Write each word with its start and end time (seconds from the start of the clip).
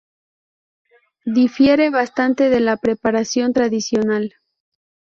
Difiere 1.27 1.91
bastante 1.91 2.49
de 2.49 2.59
la 2.59 2.77
preparación 2.77 3.53
tradicional. 3.53 4.33